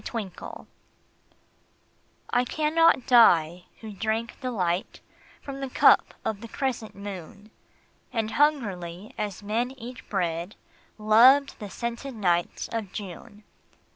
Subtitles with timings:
[0.03, 0.67] The Wine
[2.31, 4.99] I cannot die, who drank delight
[5.43, 7.51] From the cup of the crescent moon,
[8.11, 10.55] And hungrily as men eat bread,
[10.97, 13.43] Loved the scented nights of June.